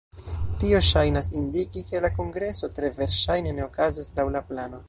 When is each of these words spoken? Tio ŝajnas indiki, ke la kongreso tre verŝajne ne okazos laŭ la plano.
Tio 0.63 0.79
ŝajnas 0.87 1.29
indiki, 1.41 1.85
ke 1.91 2.03
la 2.07 2.13
kongreso 2.17 2.73
tre 2.79 2.93
verŝajne 2.99 3.57
ne 3.59 3.67
okazos 3.71 4.13
laŭ 4.19 4.31
la 4.39 4.47
plano. 4.51 4.79